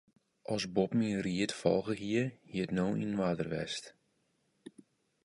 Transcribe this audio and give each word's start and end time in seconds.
As 0.53 0.63
Bob 0.75 0.91
myn 0.99 1.17
ried 1.25 1.51
folge 1.61 1.95
hie, 2.01 2.23
hie 2.49 2.63
it 2.65 2.71
no 2.77 2.87
yn 3.03 3.19
oarder 3.23 3.49
west. 3.53 3.83